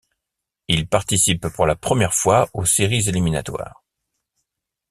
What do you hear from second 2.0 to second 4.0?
fois aux séries éliminatoires.